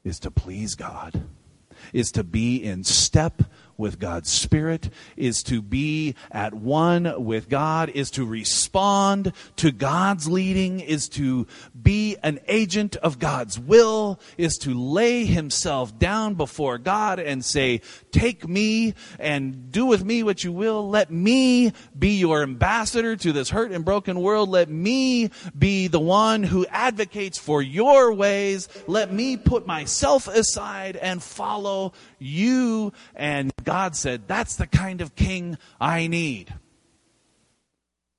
is 0.04 0.20
to 0.22 0.32
please 0.32 0.76
God, 0.76 1.24
is 1.92 2.12
to 2.12 2.24
be 2.24 2.64
in 2.64 2.84
step 2.84 3.44
with 3.78 4.00
God's 4.00 4.32
Spirit, 4.32 4.90
is 5.16 5.44
to 5.44 5.62
be 5.62 6.16
at 6.32 6.54
one 6.54 7.24
with 7.24 7.50
God, 7.50 7.90
is 7.90 8.12
to 8.12 8.26
respond 8.26 9.34
to 9.58 9.72
God's 9.72 10.28
leading, 10.28 10.80
is 10.80 11.08
to 11.10 11.48
be 11.80 12.18
an 12.24 12.40
agent 12.48 12.96
of 12.98 13.20
God's 13.20 13.60
will, 13.60 14.20
is 14.38 14.58
to 14.58 14.74
lay 14.74 15.26
himself 15.26 15.98
down 15.98 16.34
before 16.34 16.78
God 16.78 17.20
and 17.20 17.46
say, 17.46 17.82
Take 18.12 18.48
me 18.48 18.96
and 19.20 19.72
do 19.72 19.86
with 19.86 20.04
me 20.04 20.24
what 20.24 20.44
you 20.44 20.52
will. 20.52 20.90
Let 20.90 21.12
me 21.12 21.72
be 21.98 22.18
your 22.18 22.44
ambassador 22.44 23.16
to 23.16 23.32
this 23.32 23.50
hurt 23.50 23.72
and 23.72 23.86
broken 23.86 24.20
world. 24.22 24.50
Let 24.50 24.70
me 24.70 25.30
be 25.58 25.88
the 25.88 26.00
one 26.00 26.44
who 26.44 26.66
advocates 26.68 27.38
for 27.38 27.62
your 27.62 28.14
ways. 28.14 28.68
Let 28.88 29.12
me 29.12 29.38
put 29.38 29.68
myself 29.68 30.28
aside 30.28 30.96
and 30.96 31.22
follow 31.22 31.94
you. 32.20 32.94
And 33.16 33.52
God 33.68 33.98
said, 33.98 34.30
That's 34.30 34.56
the 34.56 34.66
kind 34.66 35.02
of 35.02 35.14
king 35.14 35.58
I 35.78 36.08
need. 36.08 36.54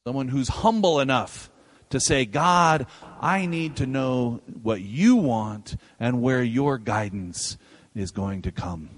Someone 0.07 0.29
who's 0.29 0.49
humble 0.49 1.01
enough 1.01 1.51
to 1.89 1.99
say, 1.99 2.27
God, 2.27 2.87
I 3.19 3.47
need 3.47 3.77
to 3.77 3.87
know 3.87 4.43
what 4.63 4.83
you 4.83 5.17
want 5.17 5.77
and 5.99 6.21
where 6.21 6.43
your 6.43 6.77
guidance 6.77 7.57
is 7.95 8.11
going 8.11 8.43
to 8.43 8.53
come. 8.53 8.91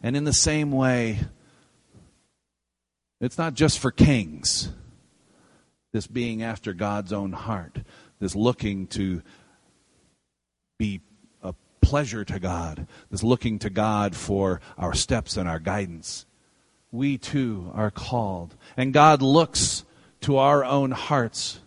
And 0.00 0.16
in 0.16 0.22
the 0.22 0.32
same 0.32 0.70
way, 0.70 1.18
it's 3.20 3.36
not 3.36 3.54
just 3.54 3.80
for 3.80 3.90
kings, 3.90 4.68
this 5.92 6.06
being 6.06 6.44
after 6.44 6.72
God's 6.72 7.12
own 7.12 7.32
heart, 7.32 7.78
this 8.20 8.36
looking 8.36 8.86
to 8.88 9.22
be 10.78 11.00
pleasure 11.86 12.24
to 12.24 12.40
God, 12.40 12.88
that's 13.10 13.22
looking 13.22 13.60
to 13.60 13.70
God 13.70 14.16
for 14.16 14.60
our 14.76 14.92
steps 14.92 15.36
and 15.36 15.48
our 15.48 15.60
guidance, 15.60 16.26
we 16.90 17.16
too 17.16 17.70
are 17.74 17.92
called. 17.92 18.56
And 18.76 18.92
God 18.92 19.22
looks 19.22 19.84
to 20.22 20.38
our 20.38 20.64
own 20.64 20.90
hearts. 20.90 21.60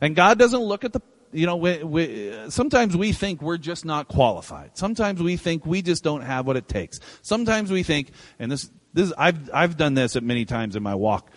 And 0.00 0.14
God 0.14 0.38
doesn't 0.38 0.60
look 0.60 0.84
at 0.84 0.92
the 0.92 1.00
you 1.32 1.46
know, 1.46 1.56
we, 1.56 1.82
we, 1.82 2.32
sometimes 2.48 2.96
we 2.96 3.10
think 3.10 3.42
we're 3.42 3.58
just 3.58 3.84
not 3.84 4.06
qualified. 4.06 4.78
Sometimes 4.78 5.20
we 5.20 5.36
think 5.36 5.66
we 5.66 5.82
just 5.82 6.04
don't 6.04 6.20
have 6.20 6.46
what 6.46 6.56
it 6.56 6.68
takes. 6.68 7.00
Sometimes 7.22 7.72
we 7.72 7.82
think, 7.82 8.12
and 8.38 8.52
this, 8.52 8.70
this, 8.92 9.12
I've, 9.18 9.50
I've 9.52 9.76
done 9.76 9.94
this 9.94 10.14
at 10.14 10.22
many 10.22 10.44
times 10.44 10.76
in 10.76 10.84
my 10.84 10.94
walk. 10.94 11.28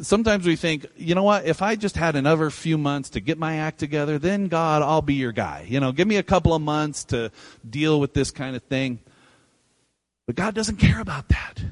Sometimes 0.00 0.44
we 0.44 0.56
think, 0.56 0.86
you 0.96 1.14
know 1.14 1.22
what, 1.22 1.44
if 1.44 1.62
I 1.62 1.76
just 1.76 1.96
had 1.96 2.16
another 2.16 2.50
few 2.50 2.76
months 2.76 3.10
to 3.10 3.20
get 3.20 3.38
my 3.38 3.58
act 3.58 3.78
together, 3.78 4.18
then 4.18 4.48
God, 4.48 4.82
I'll 4.82 5.02
be 5.02 5.14
your 5.14 5.30
guy. 5.30 5.66
You 5.68 5.78
know, 5.78 5.92
give 5.92 6.08
me 6.08 6.16
a 6.16 6.22
couple 6.22 6.52
of 6.52 6.62
months 6.62 7.04
to 7.06 7.30
deal 7.68 8.00
with 8.00 8.12
this 8.12 8.32
kind 8.32 8.56
of 8.56 8.62
thing. 8.64 8.98
But 10.26 10.34
God 10.34 10.54
doesn't 10.54 10.76
care 10.76 11.00
about 11.00 11.28
that. 11.28 11.62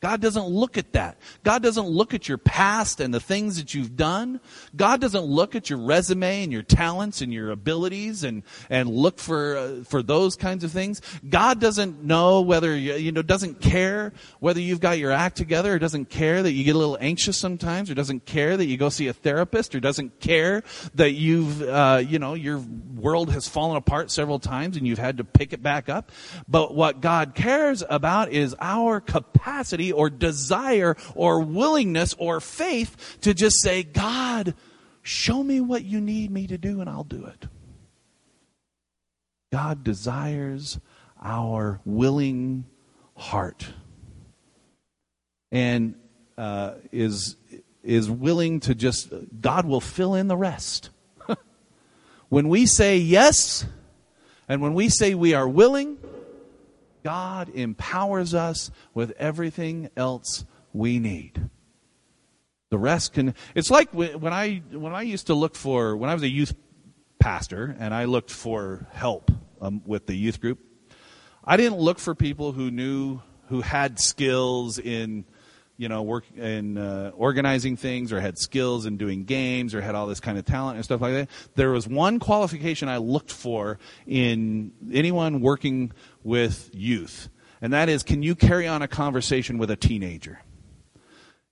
God 0.00 0.22
doesn't 0.22 0.46
look 0.46 0.78
at 0.78 0.94
that. 0.94 1.18
God 1.44 1.62
doesn't 1.62 1.86
look 1.86 2.14
at 2.14 2.26
your 2.26 2.38
past 2.38 3.00
and 3.00 3.12
the 3.12 3.20
things 3.20 3.58
that 3.58 3.74
you've 3.74 3.96
done. 3.96 4.40
God 4.74 4.98
doesn't 4.98 5.24
look 5.24 5.54
at 5.54 5.68
your 5.68 5.78
resume 5.78 6.42
and 6.42 6.50
your 6.50 6.62
talents 6.62 7.20
and 7.20 7.30
your 7.34 7.50
abilities 7.50 8.24
and, 8.24 8.42
and 8.70 8.88
look 8.88 9.18
for, 9.18 9.58
uh, 9.58 9.84
for 9.84 10.02
those 10.02 10.36
kinds 10.36 10.64
of 10.64 10.72
things. 10.72 11.02
God 11.28 11.60
doesn't 11.60 12.02
know 12.02 12.40
whether, 12.40 12.74
you, 12.74 12.94
you 12.94 13.12
know, 13.12 13.20
doesn't 13.20 13.60
care 13.60 14.14
whether 14.38 14.58
you've 14.58 14.80
got 14.80 14.98
your 14.98 15.12
act 15.12 15.36
together 15.36 15.74
or 15.74 15.78
doesn't 15.78 16.06
care 16.06 16.42
that 16.42 16.52
you 16.52 16.64
get 16.64 16.74
a 16.74 16.78
little 16.78 16.98
anxious 16.98 17.36
sometimes 17.36 17.90
or 17.90 17.94
doesn't 17.94 18.24
care 18.24 18.56
that 18.56 18.64
you 18.64 18.78
go 18.78 18.88
see 18.88 19.08
a 19.08 19.12
therapist 19.12 19.74
or 19.74 19.80
doesn't 19.80 20.18
care 20.18 20.62
that 20.94 21.10
you've, 21.10 21.60
uh, 21.60 22.02
you 22.02 22.18
know, 22.18 22.32
your 22.32 22.64
world 22.96 23.30
has 23.30 23.48
fallen 23.48 23.76
apart 23.76 24.10
several 24.10 24.38
times 24.38 24.78
and 24.78 24.86
you've 24.86 24.98
had 24.98 25.18
to 25.18 25.24
pick 25.24 25.52
it 25.52 25.62
back 25.62 25.90
up. 25.90 26.10
But 26.48 26.74
what 26.74 27.02
God 27.02 27.34
cares 27.34 27.84
about 27.86 28.32
is 28.32 28.56
our 28.60 28.98
capacity 28.98 29.89
or 29.92 30.10
desire 30.10 30.96
or 31.14 31.40
willingness 31.40 32.14
or 32.18 32.40
faith 32.40 33.18
to 33.22 33.34
just 33.34 33.62
say, 33.62 33.82
God, 33.82 34.54
show 35.02 35.42
me 35.42 35.60
what 35.60 35.84
you 35.84 36.00
need 36.00 36.30
me 36.30 36.46
to 36.46 36.58
do 36.58 36.80
and 36.80 36.88
I'll 36.88 37.04
do 37.04 37.26
it. 37.26 37.46
God 39.52 39.82
desires 39.82 40.78
our 41.20 41.80
willing 41.84 42.64
heart 43.16 43.66
and 45.52 45.94
uh, 46.38 46.74
is 46.92 47.36
is 47.82 48.10
willing 48.10 48.60
to 48.60 48.74
just 48.74 49.12
God 49.40 49.66
will 49.66 49.80
fill 49.80 50.14
in 50.14 50.28
the 50.28 50.36
rest. 50.36 50.90
when 52.28 52.48
we 52.48 52.66
say 52.66 52.98
yes, 52.98 53.66
and 54.48 54.62
when 54.62 54.74
we 54.74 54.88
say 54.88 55.14
we 55.14 55.34
are 55.34 55.48
willing, 55.48 55.98
God 57.02 57.48
empowers 57.50 58.34
us 58.34 58.70
with 58.94 59.12
everything 59.18 59.90
else 59.96 60.44
we 60.72 60.98
need. 60.98 61.48
The 62.70 62.78
rest 62.78 63.14
can. 63.14 63.34
It's 63.54 63.70
like 63.70 63.90
when 63.92 64.32
I 64.32 64.62
when 64.70 64.94
I 64.94 65.02
used 65.02 65.26
to 65.26 65.34
look 65.34 65.56
for 65.56 65.96
when 65.96 66.08
I 66.08 66.14
was 66.14 66.22
a 66.22 66.28
youth 66.28 66.54
pastor 67.18 67.76
and 67.78 67.92
I 67.92 68.04
looked 68.04 68.30
for 68.30 68.86
help 68.92 69.30
um, 69.60 69.82
with 69.84 70.06
the 70.06 70.14
youth 70.14 70.40
group. 70.40 70.58
I 71.44 71.56
didn't 71.56 71.78
look 71.78 71.98
for 71.98 72.14
people 72.14 72.52
who 72.52 72.70
knew 72.70 73.20
who 73.48 73.60
had 73.60 73.98
skills 73.98 74.78
in 74.78 75.24
you 75.80 75.88
know, 75.88 76.02
work 76.02 76.24
in 76.36 76.76
uh, 76.76 77.10
organizing 77.16 77.74
things 77.74 78.12
or 78.12 78.20
had 78.20 78.36
skills 78.36 78.84
in 78.84 78.98
doing 78.98 79.24
games 79.24 79.74
or 79.74 79.80
had 79.80 79.94
all 79.94 80.06
this 80.06 80.20
kind 80.20 80.36
of 80.36 80.44
talent 80.44 80.76
and 80.76 80.84
stuff 80.84 81.00
like 81.00 81.14
that. 81.14 81.30
There 81.54 81.70
was 81.70 81.88
one 81.88 82.18
qualification 82.18 82.90
I 82.90 82.98
looked 82.98 83.32
for 83.32 83.78
in 84.06 84.72
anyone 84.92 85.40
working 85.40 85.92
with 86.22 86.68
youth, 86.74 87.30
and 87.62 87.72
that 87.72 87.88
is 87.88 88.02
can 88.02 88.22
you 88.22 88.34
carry 88.34 88.68
on 88.68 88.82
a 88.82 88.88
conversation 88.88 89.56
with 89.56 89.70
a 89.70 89.76
teenager? 89.76 90.42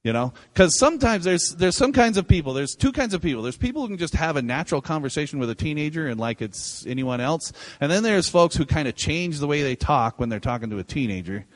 You 0.04 0.12
know, 0.12 0.34
because 0.52 0.78
sometimes 0.78 1.24
there's 1.24 1.54
there's 1.56 1.76
some 1.76 1.94
kinds 1.94 2.18
of 2.18 2.28
people. 2.28 2.52
There's 2.52 2.74
two 2.74 2.92
kinds 2.92 3.14
of 3.14 3.22
people. 3.22 3.42
There's 3.42 3.56
people 3.56 3.80
who 3.80 3.88
can 3.88 3.96
just 3.96 4.14
have 4.14 4.36
a 4.36 4.42
natural 4.42 4.82
conversation 4.82 5.38
with 5.38 5.48
a 5.48 5.54
teenager 5.54 6.06
and 6.06 6.20
like 6.20 6.42
it's 6.42 6.86
anyone 6.86 7.22
else, 7.22 7.50
and 7.80 7.90
then 7.90 8.02
there's 8.02 8.28
folks 8.28 8.56
who 8.56 8.66
kind 8.66 8.88
of 8.88 8.94
change 8.94 9.38
the 9.38 9.46
way 9.46 9.62
they 9.62 9.74
talk 9.74 10.20
when 10.20 10.28
they're 10.28 10.38
talking 10.38 10.68
to 10.68 10.78
a 10.78 10.84
teenager 10.84 11.46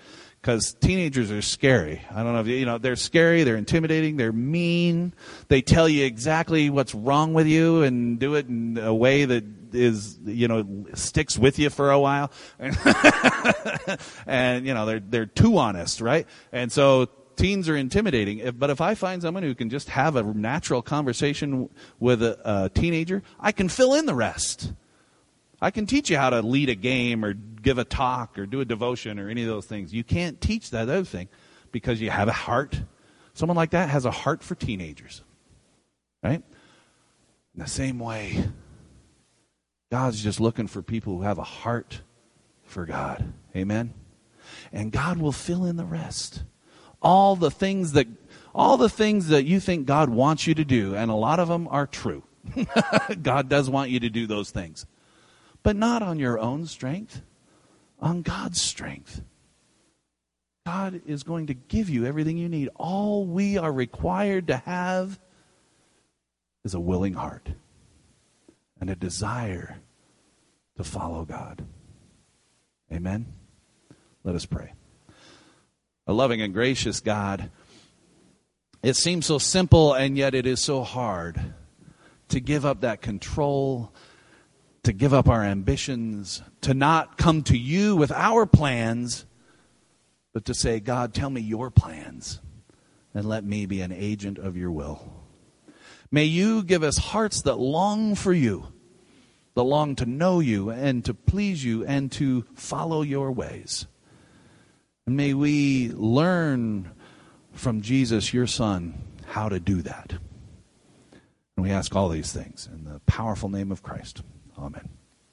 because 0.43 0.75
teenagers 0.75 1.31
are 1.31 1.41
scary. 1.41 2.03
I 2.11 2.25
don't 2.25 2.33
know 2.33 2.41
if 2.41 2.49
you, 2.49 2.57
you 2.57 2.67
know, 2.67 2.77
they're 2.77 2.97
scary, 2.97 3.45
they're 3.45 3.57
intimidating, 3.57 4.17
they're 4.17 4.33
mean. 4.33 5.15
They 5.47 5.63
tell 5.63 5.89
you 5.89 6.05
exactly 6.05 6.69
what's 6.69 6.97
wrong 6.97 7.33
with 7.33 7.47
you 7.47 7.85
and 7.85 8.19
do 8.19 8.35
it 8.35 8.49
in 8.49 8.77
a 8.77 8.93
way 8.93 9.25
that 9.25 9.45
is, 9.73 10.19
you 10.25 10.49
know, 10.49 10.85
sticks 10.95 11.39
with 11.39 11.61
you 11.61 11.71
for 11.71 11.93
a 11.93 12.01
while. 12.01 12.33
and, 14.27 14.67
you 14.67 14.75
know, 14.75 14.85
they're, 14.85 15.01
they're 15.01 15.27
too 15.27 15.59
honest, 15.59 16.01
right? 16.01 16.27
And 16.51 16.73
so 16.73 17.07
teens 17.37 17.69
are 17.69 17.77
intimidating. 17.77 18.51
But 18.59 18.71
if 18.71 18.81
I 18.81 18.97
find 18.97 19.23
someone 19.23 19.45
who 19.45 19.55
can 19.55 19.71
just 19.71 19.91
have 19.91 20.17
a 20.17 20.25
natural 20.25 20.83
conversation 20.83 21.71
with 22.01 22.21
a, 22.21 22.37
a 22.45 22.69
teenager, 22.69 23.23
I 23.39 23.53
can 23.53 23.69
fill 23.69 23.95
in 23.95 24.07
the 24.07 24.15
rest. 24.15 24.73
I 25.62 25.70
can 25.70 25.87
teach 25.87 26.11
you 26.11 26.16
how 26.16 26.31
to 26.31 26.42
lead 26.42 26.68
a 26.68 26.75
game 26.75 27.25
or 27.25 27.35
give 27.35 27.79
a 27.79 27.85
talk 27.85 28.37
or 28.37 28.46
do 28.46 28.61
a 28.61 28.64
devotion 28.64 29.20
or 29.20 29.29
any 29.29 29.42
of 29.42 29.48
those 29.48 29.64
things. 29.64 29.94
You 29.94 30.03
can't 30.03 30.40
teach 30.40 30.70
that 30.70 30.88
other 30.88 31.05
thing 31.05 31.29
because 31.70 32.01
you 32.01 32.11
have 32.11 32.27
a 32.27 32.33
heart. 32.33 32.83
Someone 33.35 33.57
like 33.57 33.70
that 33.70 33.88
has 33.88 34.05
a 34.05 34.11
heart 34.11 34.42
for 34.42 34.57
teenagers. 34.57 35.22
Right? 36.20 36.42
In 37.55 37.62
the 37.62 37.68
same 37.68 38.01
way, 38.01 38.44
God's 39.92 40.20
just 40.20 40.40
looking 40.40 40.66
for 40.66 40.83
people 40.83 41.16
who 41.16 41.22
have 41.22 41.38
a 41.38 41.44
heart 41.44 42.01
for 42.64 42.85
God. 42.85 43.33
Amen? 43.55 43.94
And 44.72 44.90
God 44.90 45.18
will 45.18 45.33
fill 45.33 45.64
in 45.64 45.77
the 45.77 45.85
rest. 45.85 46.42
All 47.01 47.37
the 47.37 47.53
things 47.53 47.92
that 47.92 48.09
all 48.53 48.77
the 48.77 48.88
things 48.88 49.29
that 49.29 49.44
you 49.44 49.61
think 49.61 49.87
God 49.87 50.11
wants 50.11 50.46
you 50.46 50.55
to 50.55 50.64
do, 50.64 50.94
and 50.94 51.11
a 51.11 51.14
lot 51.14 51.38
of 51.38 51.48
them 51.48 51.68
are 51.68 51.87
true. 51.87 52.25
God 53.22 53.48
does 53.48 53.70
want 53.70 53.90
you 53.90 54.01
to 54.01 54.11
do 54.11 54.27
those 54.27 54.51
things 54.51 54.87
but 55.62 55.77
not 55.77 56.03
on 56.03 56.18
your 56.18 56.38
own 56.38 56.66
strength, 56.66 57.22
on 58.01 58.22
God's 58.22 58.61
strength. 58.61 59.22
God 60.66 61.03
is 61.07 61.22
going 61.22 61.48
to 61.48 61.55
give 61.55 61.88
you 61.88 62.07
everything 62.07 62.38
you 62.38 62.48
need. 62.48 62.68
All 62.77 63.25
we 63.27 63.59
are 63.59 63.72
required 63.72 64.46
to 64.48 64.57
have 64.59 65.18
is 66.64 66.75
a 66.75 66.81
willing 66.81 67.14
heart 67.14 67.48
and 68.81 68.88
a 68.88 68.94
desire 68.94 69.81
to 70.77 70.85
follow 70.85 71.25
God. 71.25 71.64
Amen. 72.92 73.27
Let 74.25 74.35
us 74.35 74.46
pray. 74.46 74.72
A 76.07 76.12
loving 76.12 76.40
and 76.42 76.53
gracious 76.53 77.01
God, 77.01 77.51
it 78.83 78.94
seems 78.94 79.27
so 79.27 79.38
simple 79.38 79.94
and 79.94 80.16
yet 80.16 80.35
it 80.35 80.46
is 80.46 80.61
so 80.61 80.83
hard 80.83 81.40
to 82.29 82.40
give 82.40 82.64
up 82.64 82.81
that 82.81 83.01
control 83.01 83.92
to 84.85 84.92
give 84.92 85.14
up 85.14 85.29
our 85.29 85.45
ambitions, 85.45 86.42
to 86.62 86.75
not 86.75 87.16
come 87.16 87.42
to 87.45 87.57
you 87.57 87.95
with 87.95 88.11
our 88.11 88.47
plans, 88.47 89.27
but 90.33 90.45
to 90.47 90.55
say, 90.55 90.81
God, 90.81 91.14
tell 91.14 91.31
me 91.31 91.40
your 91.40 91.71
plans 91.71 92.40
and 93.14 93.29
let 93.29 93.45
me 93.45 93.66
be 93.66 93.81
an 93.81 93.92
agent 93.92 94.38
of 94.38 94.57
your 94.57 94.71
will. 94.71 95.12
May 96.11 96.25
you 96.25 96.62
give 96.62 96.83
us 96.83 96.97
hearts 96.97 97.42
that 97.42 97.57
long 97.57 98.14
for 98.14 98.33
you, 98.33 98.73
that 99.55 99.62
long 99.62 99.95
to 99.97 100.07
know 100.07 100.40
you 100.40 100.71
and 100.71 101.05
to 101.05 101.14
please 101.14 101.64
you 101.64 101.85
and 101.85 102.11
to 102.12 102.45
follow 102.55 103.03
your 103.03 103.31
ways. 103.31 103.87
And 105.07 105.16
may 105.16 105.35
we 105.35 105.90
learn 105.90 106.90
from 107.53 107.83
Jesus, 107.83 108.33
your 108.33 108.47
Son, 108.47 109.03
how 109.27 109.49
to 109.49 109.61
do 109.61 109.83
that. 109.83 110.14
And 111.57 111.64
we 111.64 111.71
ask 111.71 111.95
all 111.95 112.09
these 112.09 112.33
things 112.33 112.68
in 112.73 112.85
the 112.85 113.01
powerful 113.01 113.49
name 113.49 113.71
of 113.71 113.83
Christ. 113.83 114.23
Amen. 114.62 115.02